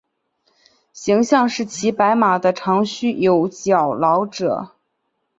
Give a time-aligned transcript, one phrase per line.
[0.93, 4.69] 形象是骑白马的长须有角老者。